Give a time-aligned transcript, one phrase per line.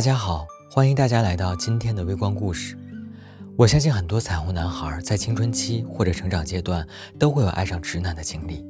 [0.00, 2.74] 大家好，欢迎大家来到今天的微光故事。
[3.54, 6.88] 我相信很多彩虹男孩在青春期或者成长阶段
[7.18, 8.64] 都会有爱上直男的经历。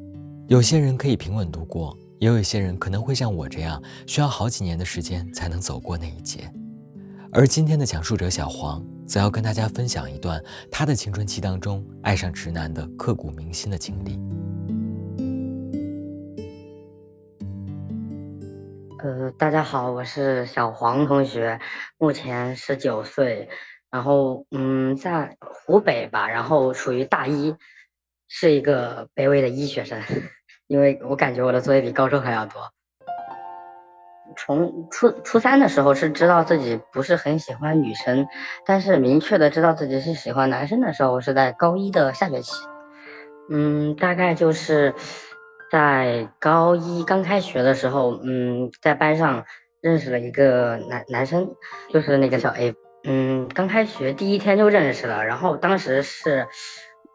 [0.48, 6.52] 有些人可以平稳度过，也有一些人可能会像我这样，需要好几年的时间才能走过那一劫。
[7.30, 14.18] 而今天的讲述者小黄，则要跟大家分享一段他的青春期当中爱上直男的刻骨铭心的经历。
[19.02, 21.58] 呃，大家好，我是小黄同学，
[21.96, 23.48] 目前十九岁，
[23.90, 27.56] 然后嗯，在湖北吧，然后属于大一，
[28.28, 29.98] 是一个卑微的医学生，
[30.66, 32.60] 因为我感觉我的作业比高中还要多。
[34.36, 38.28] 从初初三的时候是知道自己不是很喜欢女生，
[38.66, 42.52] 但是明确的知道自己是喜欢男生的时候是在高一的下学期，
[43.48, 44.94] 嗯，大概就是。
[45.70, 49.44] 在高一刚开学的时候，嗯，在班上
[49.80, 51.48] 认识了一个男男生，
[51.90, 56.44] 就是那个小 A，嗯，刚开学第一天就认识了，然后当时是，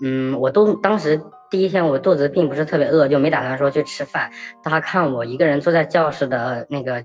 [0.01, 4.31] 嗯，我都当时第一天我肚子并不是特别饿，就没打算说去吃饭。
[4.63, 7.03] 他看我一个人坐在教室的那个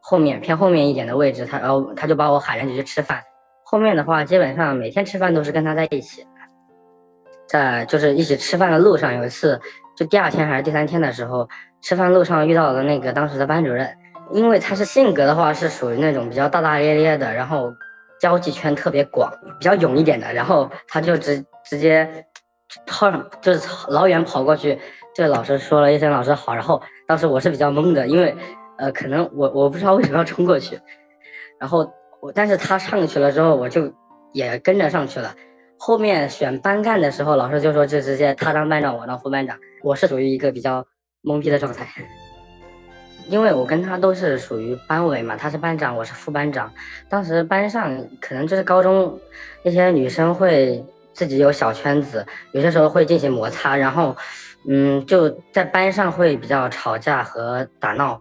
[0.00, 3.20] 后面偏后面一点的位置，他然后他就把我喊上去去吃饭。
[3.64, 6.24] 后面的话，基本上每天吃饭都是跟他在一起，
[7.48, 9.60] 在就是一起吃饭的路上，有一次。
[9.96, 11.48] 就第二天还是第三天的时候，
[11.80, 13.88] 吃饭路上遇到了那个当时的班主任，
[14.32, 17.72] 因为他是性格的话是属于那种比较大大咧咧的，然后
[18.20, 22.24] 交际圈特别广，比较勇一点的，然后他就直直接
[22.86, 24.78] 跑，就是老远跑过去，
[25.14, 28.34] 对老师说了一声“老师好”，然后当时我是比较懵的，因为
[28.78, 30.80] 呃可能我我不知道为什么要冲过去，
[31.60, 33.92] 然后我但是他上去了之后，我就
[34.32, 35.34] 也跟着上去了。
[35.78, 39.58] 后面选班干的时候，老师就说就直接他当班长，我当副班长。
[39.82, 40.86] 我是属于一个比较
[41.22, 41.86] 懵逼的状态，
[43.28, 46.72] 因为我跟他都是属于班委嘛，他是班长，我是副班长。
[47.08, 49.18] 当时班上可能就是高中
[49.64, 54.16] 那些女生会自己有小圈子，有些时候会进行摩擦，然后
[54.68, 58.20] 嗯就在班上会比较吵架和打闹，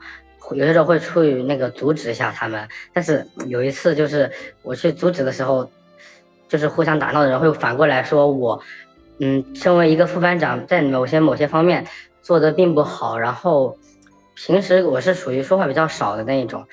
[0.51, 2.67] 有些时候会出于那个阻止一下他们。
[2.91, 4.31] 但是有一次就是
[4.63, 5.69] 我去阻止的时候。
[6.51, 8.61] 就是互相打闹的人会反过来说我，
[9.23, 11.85] 嗯，身为一个副班长，在某些某些方面
[12.23, 13.19] 做的并不好。
[13.19, 13.77] 然后
[14.35, 16.65] 平时我是属于说话比较少的那一种，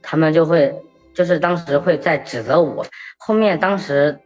[0.00, 0.72] 他们就会
[1.12, 2.86] 就是当时会在指责我。
[3.18, 4.16] 后面当时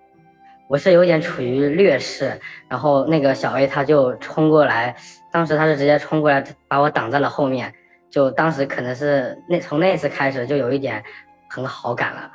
[0.69, 4.95] 我是有点处于劣势，然后那个小 A 他就冲过来，
[5.33, 7.73] 当时他是直接冲过来把我挡在了后面。
[8.11, 11.03] 就当时可能是那从那次开始就有一点
[11.49, 12.31] 很好感了。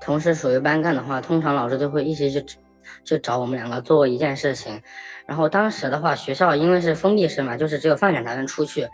[0.00, 2.44] 同时属于班干的话，通常老师就会一起去，
[3.06, 4.82] 就找我们两个做一件事情。
[5.24, 8.86] 然后当时的话，学校因为是封闭式嘛，就是只有放假才能出去。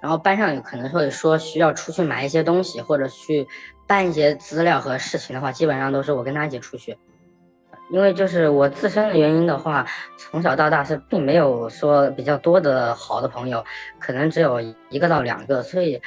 [0.00, 3.46] 然后班上有可能会说需要出去买一些东西，或者去
[3.86, 6.98] 办一些资料和事情的话，基本上都是我跟他一起出去。
[7.90, 9.86] 因为就是我自身的原因的话，
[10.16, 13.64] 从小到大是并没有说比较多的好的朋友，
[14.00, 16.00] 可能只有一个到两个，所以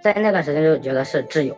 [0.00, 1.56] 在那段时间就觉得是挚友。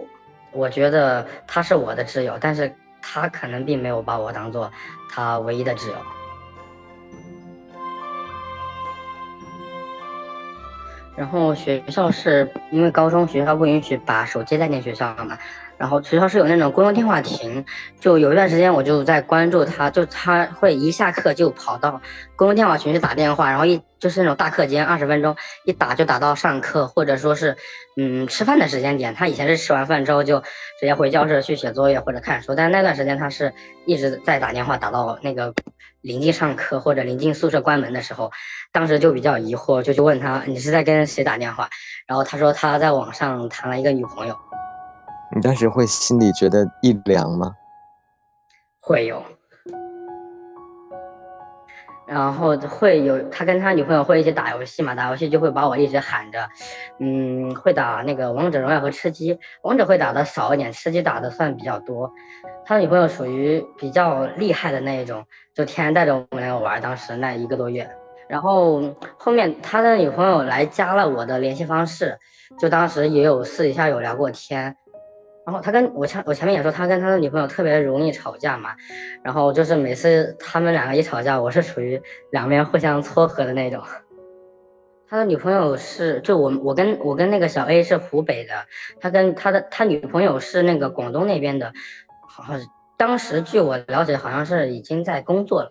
[0.52, 2.74] 我觉得他是我的挚友，但是
[3.10, 4.70] 他可能并没有把我当做
[5.10, 5.94] 他唯一的挚友。
[11.16, 15.38] 然后学校是因为高中学校不允许把手机带进学校嘛。
[15.78, 17.64] 然后学校是有那种公用电话亭，
[18.00, 22.00] 就有一段时间我就在关注他，就他会一下课就跑到
[22.34, 27.56] 公用电话群去打电话，然后一就是那种大课间二十分钟一打就打到上课或者说是
[27.96, 29.14] 嗯吃饭的时间点。
[29.14, 33.52] 他以前是吃完饭之后就直接回教室去写作业或者看书，但是那段时间他是
[33.86, 35.54] 一直在打电话打到那个
[36.00, 38.32] 临近上课或者临近宿舍关门的时候，
[38.72, 41.68] 当时就比较疑惑，就去问他你是在跟谁打电话，
[42.06, 44.36] 然后他说他在网上谈了一个女朋友。
[45.34, 47.54] 你当时会心里觉得一凉吗？
[48.80, 49.22] 会有，
[52.06, 56.48] 然后会有他跟他女朋友会一起打游戏嘛，打游戏就会把我一直喊着，
[56.98, 62.10] 嗯，会打那个王者荣耀和吃鸡，王者会打的少一点，吃鸡打的算比较多。
[62.64, 65.22] 他女朋友属于比较厉害的那一种，
[65.54, 67.90] 就天天带着我们两个玩，当时那一个多月。
[68.28, 68.82] 然后
[69.18, 72.18] 后面他的女朋友来加了我的联系方式，
[72.58, 74.74] 就当时也有私底下有聊过天。
[75.48, 78.76] 然后他跟我前我前面也说，他跟他的女朋友特别容易吵架嘛，
[79.22, 81.98] 然后就是每次他们两个一吵架，我是属于
[82.32, 83.82] 两边互相撮合的那种。
[85.08, 88.52] 他的女朋友是就我我跟我跟那个小 A 是湖北的，
[89.00, 91.72] 他跟他的他女朋友是那个广东那边的，
[92.28, 92.60] 好像
[92.98, 95.70] 当时据我了解，好像是已经在工作了，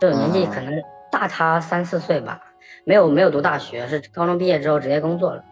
[0.00, 0.72] 就年纪可能
[1.10, 2.40] 大他三四岁吧，
[2.84, 5.44] 没有没有读大学，是高中毕业之后直接工作了。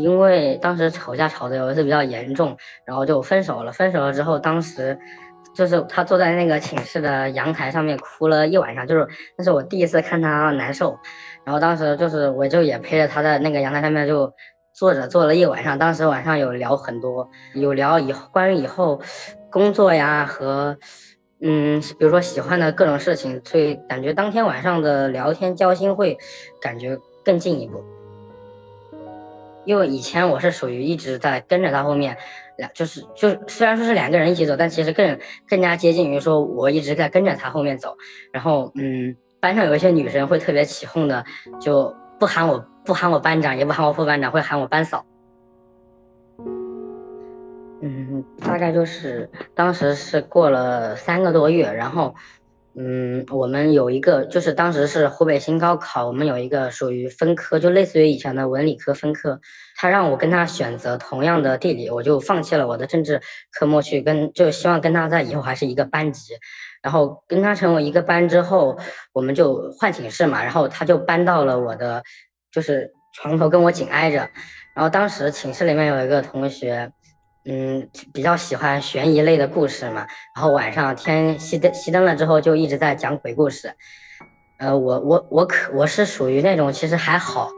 [0.00, 3.70] 因为当时吵架吵的有一次比较严重，然后就分手了。
[3.72, 4.98] 分手了之后，当时
[5.54, 9.06] 就是他坐在那个寝室的阳台上面哭了一晚上，就是
[9.36, 10.98] 那是我第一次看他难受。
[11.44, 14.32] 然后当时就是我就也陪着他在那个阳台上面就
[14.72, 15.78] 坐着坐了一晚上。
[15.78, 19.00] 当时晚上有聊很多，有聊以后关于以后
[19.50, 20.76] 工作呀和
[21.42, 26.16] 嗯，比如说喜欢的各种事情，所以感觉当天晚上的聊天交心会
[26.60, 27.82] 感觉更进一步。
[29.64, 32.16] 因为以前我是属于一直在跟着他后面，
[32.56, 35.18] 两就是就虽然说是两个人一起走，但其实更
[35.48, 37.96] 更加接近于说我一直在跟着他后面走。
[38.32, 41.24] 然后嗯，班上有一些女生会特别起哄的，
[41.60, 45.04] 就不喊我不喊我班长，也不喊我副班长，会喊我班嫂。
[47.82, 52.14] 嗯，大概就是当时是过了三个多月，然后。
[52.76, 59.40] 嗯，我们有一个，就是当时是湖北新高考，我们有一个属于分科，就类似于以前的文理科分科。
[59.76, 63.20] 他让我跟他选择同样的地理，我就放弃了我的政治
[63.52, 66.34] 科目去跟，就希望跟他在以后还是一个班级。
[66.80, 68.78] 然后跟他成为一个班之后，
[69.12, 72.02] 我们就换寝室嘛，然后他就搬到了我的，
[72.52, 74.18] 就是床头跟我紧挨着。
[74.76, 76.92] 然后当时寝室里面有一个同学。
[77.44, 80.06] 嗯，比较喜欢悬疑类的故事嘛，
[80.36, 83.74] 然后晚上天熄灯熄灯了之后就一直在讲鬼故事。
[84.58, 87.50] 呃，我我我可我是属于那种其实还好，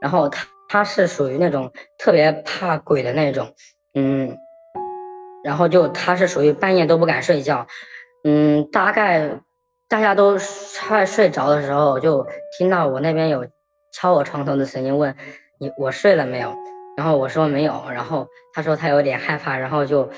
[0.00, 3.52] 然后他他是属于那种特别怕鬼的那种，
[3.94, 4.36] 嗯，
[5.42, 7.66] 然后就他是属于半夜都不敢睡觉，
[8.22, 9.40] 嗯，大概
[9.88, 10.38] 大家都
[10.86, 12.24] 快睡着的时候，就
[12.56, 13.44] 听到我那边有
[13.92, 15.12] 敲我床头的声音，问
[15.58, 16.54] 你我睡了没有？
[16.96, 20.08] 然后我说没有，然后他说他有点害怕，然后就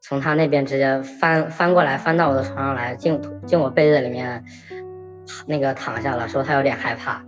[0.00, 4.44] 从他那边直接翻翻过来，翻到我的床上来，进进我被子里面，
[5.46, 7.20] 那个躺下了，说他有点害怕，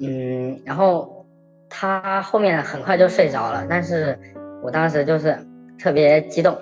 [0.00, 1.26] 嗯，然后
[1.70, 4.18] 他后面很快就睡着了，但是
[4.62, 5.34] 我当时就是
[5.78, 6.54] 特别激动，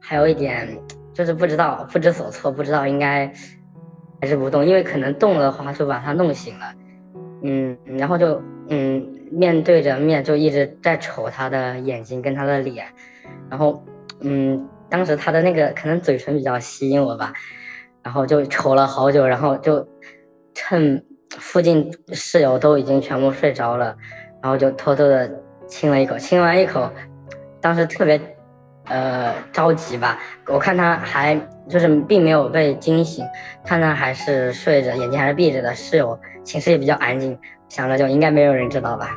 [0.00, 0.68] 还有一点
[1.12, 3.26] 就是不知道不知所措，不知道应该
[4.20, 6.72] 还是不动，因为可能动了的话就把他弄醒了，
[7.42, 9.17] 嗯，然后就嗯。
[9.32, 12.86] 面对着面就一直在瞅他的眼睛跟他的脸，
[13.50, 13.84] 然后，
[14.20, 17.32] 嗯，当时他的那个可能嘴唇比较吸引我吧，
[18.02, 19.86] 然后就瞅了好久，然后就
[20.54, 21.04] 趁
[21.38, 23.96] 附近室友都已经全部睡着了，
[24.42, 25.30] 然后就偷偷的
[25.66, 26.90] 亲了一口，亲完一口，
[27.60, 28.20] 当时特别
[28.86, 31.38] 呃着急吧，我看他还
[31.68, 33.26] 就是并没有被惊醒，
[33.64, 37.38] 看他还是睡着，眼睛还是闭着的，室友寝室也比较安静。
[37.68, 39.16] 想着就应该没有人知道吧。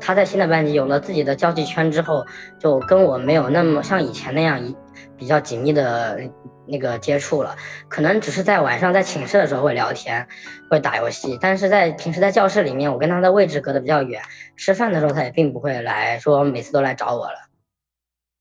[0.00, 2.24] 他在新的班级有了自己的交际圈之后，
[2.60, 4.76] 就跟我没有那么像以前那样一
[5.16, 6.20] 比较紧密的
[6.64, 7.56] 那个接触了。
[7.88, 10.24] 可能只是在晚上在寝室的时候会聊天，
[10.70, 14.22] 会打游戏，但是在平时在教室里面，我跟他的位置隔得比较远。
[14.56, 17.45] 吃饭的时候他也并不会来说每次都来找我了。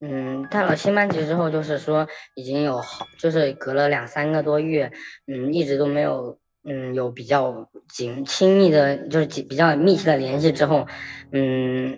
[0.07, 4.91] 嗯，到了新班级之后，就是说已经有好，就是隔了两三个多月，
[5.25, 10.85] 嗯，一直都没有，嗯，有比较紧亲密的，就是比较密切的联系之后，
[11.31, 11.97] 嗯，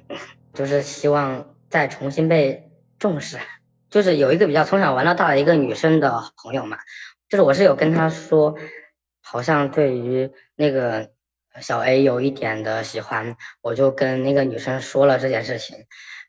[0.54, 3.38] 就是希望再重新被重视。
[3.90, 6.10] 就是有一个比较从小玩到大的一个女生的
[6.42, 6.78] 朋友嘛，
[7.28, 8.56] 就是我是有跟她说，
[9.22, 11.10] 好像对于那个
[11.60, 15.76] 小 A 有一点的喜欢，我就跟那个女生说了这件事情。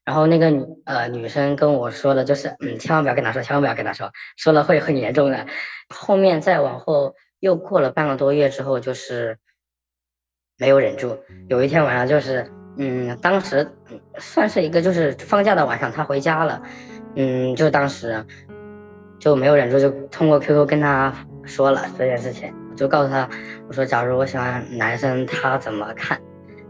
[0.09, 5.47] 然后那个女呃女生跟我说的就是，嗯，千万不要跟他说，千万不要跟他说，说了会很严重的。
[5.95, 9.37] 后面再往后又过了半个多月之后，就是
[10.57, 11.19] 没有忍住。
[11.50, 13.71] 有一天晚上，就是嗯，当时
[14.17, 16.62] 算是一个就是放假的晚上，他回家了，
[17.15, 18.25] 嗯，就当时
[19.21, 23.29] 就没有忍住，就通过 QQ 跟他说了这件事情，就告诉他，
[23.69, 26.19] 我说假如我喜欢男生，他怎么看？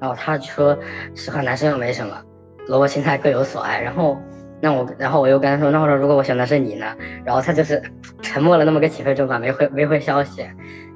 [0.00, 0.76] 然后他说
[1.14, 2.20] 喜欢男生又没什么。
[2.68, 4.16] 萝卜青菜各有所爱，然后，
[4.60, 6.86] 那我，然后我又跟他说，那我说如果我选的是你呢？
[7.24, 7.82] 然后他就是
[8.20, 10.46] 沉默了那么个几分钟吧，没回没回消息，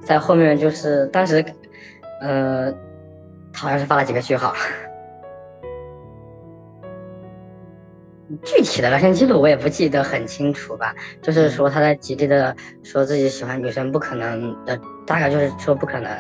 [0.04, 1.42] 在后面就是当时，
[2.20, 2.70] 呃，
[3.54, 4.54] 好像是发了几个句号，
[8.44, 16.10] 具体的聊天记录我也不记得很清楚吧，就是说他在极力的说自己喜欢女生，不可能的，大概就是说不可能，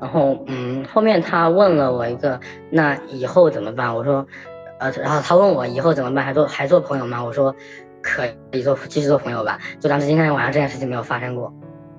[0.00, 2.38] 然后嗯，后面他问了我一个，
[2.70, 3.92] 那以后怎么办？
[3.92, 4.24] 我说。
[4.78, 7.22] 呃，然后他问我以后怎么办，还做还做朋友吗？
[7.22, 7.54] 我说
[8.02, 9.58] 可以做，继续做朋友吧。
[9.80, 11.52] 就当时今天晚上这件事情没有发生过。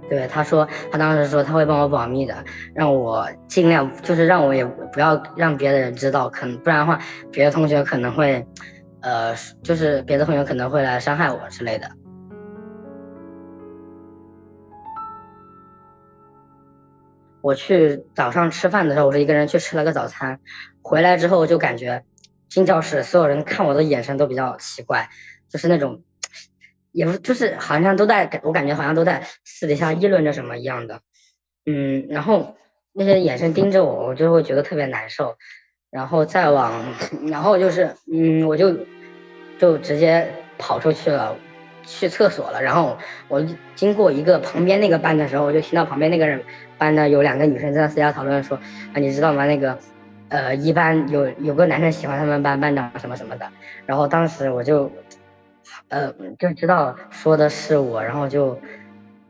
[0.07, 2.35] 对，他说他当时说他会帮我保密的，
[2.75, 6.99] 让我尽量就是让我也不要让别的人知道，可能不然的话，
[7.31, 8.45] 别的同学可能会，
[9.01, 11.89] 呃，就是别的同学可能会来伤害我之类的。
[17.41, 20.39] 我去早上吃饭的时候，我是一个人去吃了个早餐，
[20.83, 22.03] 回来之后就感觉
[22.49, 25.09] 进教室所有人看我的眼神都比较奇怪，
[25.49, 26.01] 就是那种，
[26.91, 31.01] 也不就是好像都在，我感觉好像都在私底下议论着什么一样的，
[31.65, 32.55] 嗯，然后
[32.93, 35.35] 那些眼神盯着我，我就会觉得特别难受，
[35.89, 36.73] 然后再往，
[37.27, 38.77] 然后就是嗯，我就
[39.59, 41.35] 就直接跑出去了。
[41.87, 42.97] 去厕所了，然后
[43.27, 46.43] 我经过一个旁边那个班的时候，我就听到旁边那个人
[46.79, 48.57] 班的有两个女生在私下讨论说
[48.91, 49.45] ：“啊，你知道吗？
[49.45, 49.77] 那个，
[50.29, 53.47] 呃，一般有有个男生喜欢他们班班长什么什么的。”
[53.85, 54.91] 然后当时我就，
[55.89, 58.59] 呃，就知道说的是我，然后就，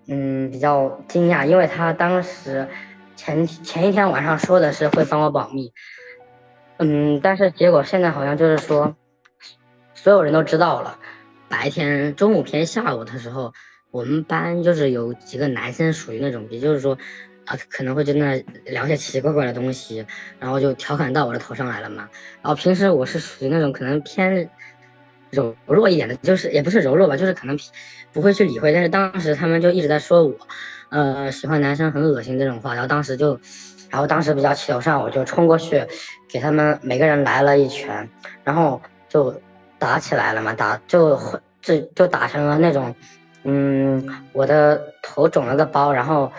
[0.08, 2.68] 嗯，比较惊讶，因为他当时
[3.16, 5.74] 前前一天晚上说的是会帮我保密，
[6.78, 8.96] 嗯，但是结果现在好像就是说，
[9.94, 10.98] 所有人都知道了。
[11.48, 13.54] 白天中午偏下午的时候，
[13.92, 16.98] 我们班就是有几个男生属于那种，也就是说，
[17.46, 18.36] 啊可能会在那
[18.66, 20.06] 聊些奇奇怪怪的东西，
[20.40, 22.10] 然后就调侃到我的头上来了嘛。
[22.42, 24.50] 然后平时我是属于那种可能偏
[25.32, 27.58] 柔弱一点的，就是也不是柔弱吧，就是可能
[28.12, 28.74] 不会去理会。
[28.74, 30.36] 但是当时他们就一直在说我，
[30.90, 32.74] 呃，喜欢男生很恶心这种话。
[32.74, 33.40] 然后当时就，
[33.90, 35.86] 然后当时比较气头上，我就冲过去
[36.30, 38.10] 给他们每个人来了一拳，
[38.44, 39.42] 然后就。
[39.78, 40.54] 打起来了嘛？
[40.54, 41.20] 打就
[41.62, 42.96] 就就打成了那种，
[43.44, 46.32] 嗯，我的头肿了个包，然后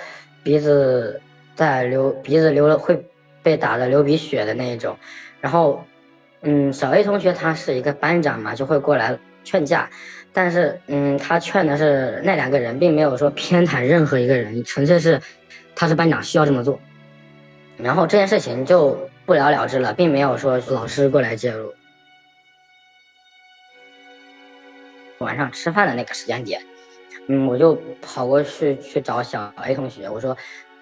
[0.47, 1.21] 鼻子
[1.57, 3.05] 在流，鼻子流了会
[3.43, 4.97] 被打的流鼻血的那一种。
[5.41, 5.85] 然后，
[6.43, 9.91] 嗯，小 A 同学他是一个班长嘛，就会过来劝架，
[10.33, 15.21] 但是，嗯，他劝的是那两个人，并没有说偏袒任何一个人，纯粹是
[15.75, 16.79] 他是班长需要这么做。
[17.77, 21.75] 然后这件事情就不了了之了，并没有说老师过来介入。
[25.19, 26.63] 晚上吃饭的那个时间点，
[27.29, 30.37] 嗯，我就跑过去去找小 A 同学，我说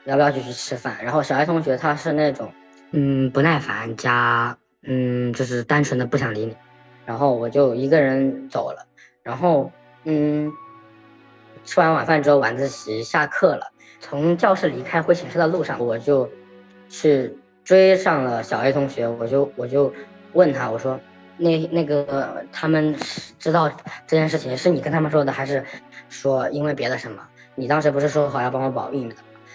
[0.04, 0.96] 要不要继续吃饭？
[1.02, 2.52] 然后小 A 同学他是那种，
[2.92, 6.56] 嗯，不耐烦加，嗯，就是单纯的不想理你。
[7.06, 8.86] 然后我就一个人走了。
[9.22, 9.70] 然后，
[10.04, 10.52] 嗯，
[11.64, 13.66] 吃完晚饭之后，晚自习下课了，
[14.00, 16.28] 从教室离开回寝室的路上，我就
[16.88, 19.92] 去追上了小 A 同学，我就我就
[20.32, 21.00] 问他，我说。
[21.36, 22.94] 那那个他们
[23.40, 23.68] 知道
[24.06, 25.64] 这件事情是你跟他们说的，还是
[26.08, 27.26] 说因为别的什么？
[27.54, 29.14] 你当时不是说好要帮我保密的？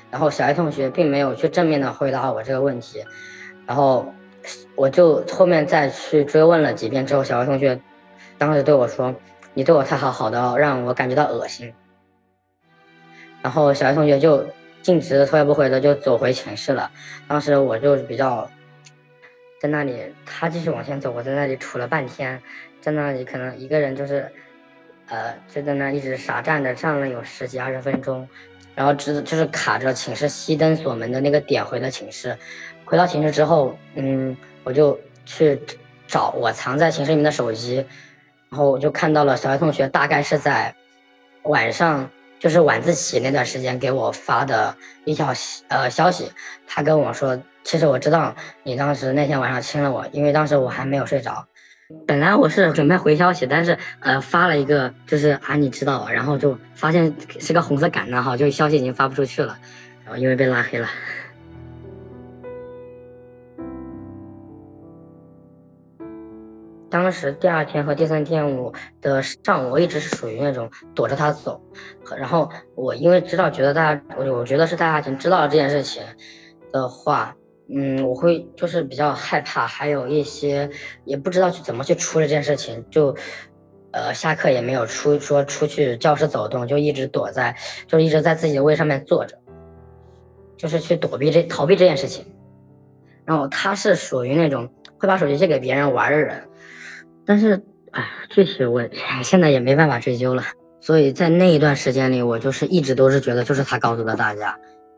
[0.10, 3.04] 然后小 A 同学并没有去正面的回答我这个问题，
[3.66, 4.14] 然后
[4.76, 7.80] 我就后面再去追问了几遍之后，小 A 同学
[8.38, 9.14] 当时对我说
[9.54, 11.74] ：“你对我太好，好到让我感觉到恶心。”
[13.44, 14.46] 然后小 A 同学就
[14.82, 16.90] 径直头也不回的就走回寝室了。
[17.28, 18.50] 当时我就比较。
[19.62, 22.42] 在那里，他继续往前走，我在那里杵了半天，
[22.80, 24.32] 在那里可能一个人就是，
[25.10, 28.28] 呃，就在那一直傻站着，站了有十几二十分钟，
[28.76, 32.38] 然后直就是卡着寝室熄灯锁门的那个点回了寝室。
[32.86, 35.62] 回到寝室之后，嗯，我就去
[36.08, 37.86] 找我藏在寝室里面的手机，
[38.50, 40.74] 然后我就看到了小学同学大概是在
[41.44, 44.76] 晚上，就是晚自习那段时间给我发的
[45.06, 45.34] 一条
[45.68, 46.32] 呃消息，
[46.68, 47.40] 他跟我说。
[47.62, 51.46] 其实我知道你当时那天晚上亲了我，因为当时我还没有睡着。
[52.06, 59.58] 本来我是准备回消息，但是呃发了一个就是啊你知道，然后就发现是个红色感叹号，就消息已经发不出去了，
[60.04, 60.88] 然后因为被拉黑了。
[66.92, 71.60] 当时第二天和第三天我的上午，我一直是属于那种躲着他走，
[72.16, 76.04] 然后我因为知道觉得大家，我我觉得是大家已经知道了这件事情
[76.72, 77.36] 的话。
[77.72, 80.68] 嗯，我会就是比较害怕，还有一些
[81.06, 83.16] 也不知道去怎么去处理这件事情，就，
[83.92, 89.38] 呃，下课也没有出说出去教室走动，就一直躲在，就一直在自己的位上面坐着，
[90.58, 92.26] 就是去躲避这逃避这件事情。
[93.24, 96.50] 然后他是属于那种会把手机借给别人玩的人，
[97.24, 97.62] 但是
[97.92, 98.82] 哎，这些我
[99.24, 100.44] 现在也没办法追究了。
[100.82, 104.58] 所以在那一段时间里，我就是一直都是觉得就是他告诉的大家，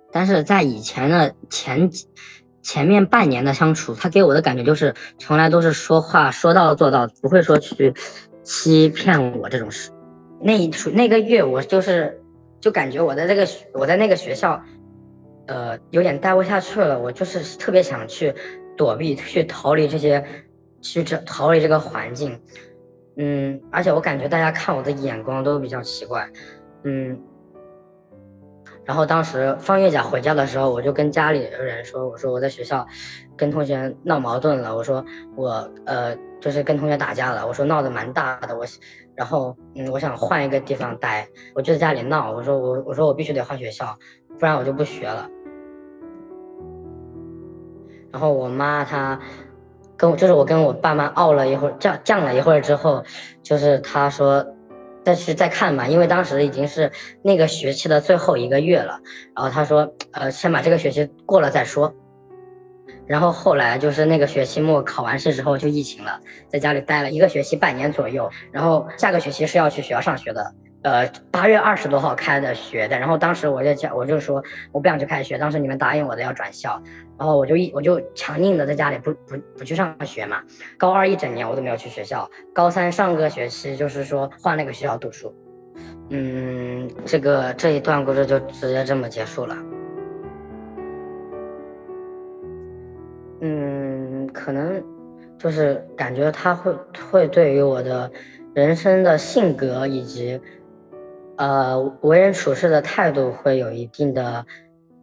[0.09, 2.07] 但是在以前的前几。
[2.61, 7.93] 前面半年的相处，他给我的感觉就是从来都是说话说到做到，不会说去
[8.43, 9.91] 欺骗我这种事。
[10.39, 12.21] 那一那个月，我就是
[12.59, 14.61] 就感觉我在这个我在那个学校，
[15.47, 16.99] 呃，有点待不下去了。
[16.99, 18.33] 我就是特别想去
[18.77, 20.23] 躲避，去逃离这些，
[20.81, 22.39] 去这逃离这个环境。
[23.17, 26.29] 嗯，而且我感觉大家看我的眼光都比较奇怪。
[26.83, 27.19] 嗯。
[28.83, 32.85] 然后当时放月假回家的时候，我就跟家里人说：“我说我在学校
[33.37, 34.75] 跟同学闹矛盾了。
[34.75, 37.45] 我说我呃就是跟同学打架了。
[37.45, 38.57] 我说闹得蛮大的。
[38.57, 38.65] 我
[39.15, 42.31] 然后嗯我想换一个地方待，我就在家里闹。
[42.31, 43.97] 我说我我说我必须得换学校，
[44.39, 45.29] 不然我就不学了。
[48.11, 49.17] 然后我妈她
[49.95, 53.03] 跟我就是我跟我爸妈拗了一会儿，犟犟了一会儿之后，
[53.43, 54.45] 就是她说
[55.03, 56.91] 再去再看吧，因为当时已经是
[57.23, 58.99] 那个学期的最后一个月了，
[59.35, 61.93] 然后他说呃先把这个学期过了再说。
[63.07, 68.29] 然后后来就是那个学期末考完试之后就疫情了，在家里待了一个学期半年左右。
[68.51, 70.53] 然后下个学期是要去学校上学的，
[70.83, 72.97] 呃，八月二十多号开的学的。
[72.97, 76.81] 然后当时我就讲，我就说我不想去开学，当时你们答应我的要转校，
[77.17, 80.41] 然后我就一我就强硬的在家里不不不去上学嘛。
[80.77, 85.33] 高二一整年我都没有去学校，高三上个学期就是说换那个学校读书。
[86.09, 89.55] 嗯，这个这一段故事就直接这么结束了。
[93.41, 94.83] 嗯，可能
[95.37, 96.73] 就是感觉他会
[97.11, 98.11] 会对于我的
[98.53, 100.39] 人生的性格以及
[101.41, 104.45] 呃为人处事的态度会有一定的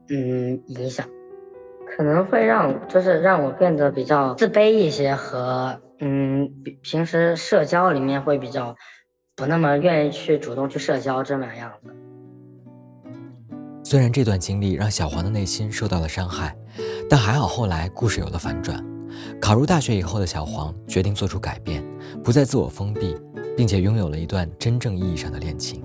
[0.08, 1.04] 嗯影响，
[1.84, 6.48] 可能会让就是让我变得比较自卑一些和嗯
[6.80, 8.76] 平时社交里面会比较
[9.34, 11.90] 不那么愿意去主动去社交这么样子。
[13.82, 16.54] 虽然这段经历让小黄的内心受到了伤害。
[17.10, 18.84] 但还好，后来故事有了反转。
[19.40, 21.82] 考入大学以后的小黄决定做出改变，
[22.22, 23.16] 不再自我封闭，
[23.56, 25.82] 并且拥有了一段真正意义上的恋情。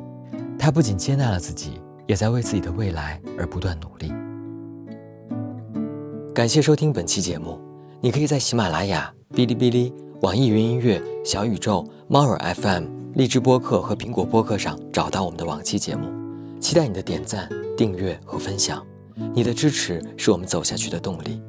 [0.64, 1.72] 他不仅接纳了自己，
[2.08, 4.14] 也在为自己的未来而不断努力。
[6.34, 7.60] 感谢收听本期节目，
[8.00, 16.08] 你可以在喜马拉雅、哔哩哔哩、网易云音乐、小宇宙、猫耳 FM、荔枝播客和苹果播客上找到我们的往期节目。
[16.62, 18.82] 期待你的点赞、订阅和分享。
[19.36, 21.42] 你的支持是我们走下去的动力，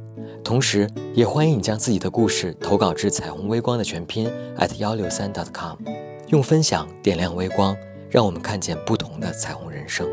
[0.43, 4.29] 同时也欢迎你将自己的故事投稿至彩虹微光的全拼
[4.59, 5.77] at 幺六三 dot com，
[6.31, 7.77] 用分享点亮微光，
[8.11, 10.07] 让我们看见不同的彩虹人生。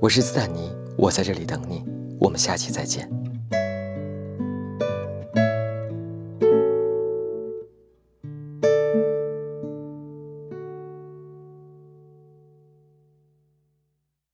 [0.00, 1.84] 我是斯坦尼，我在这里等你，
[2.20, 3.10] 我们下期再见。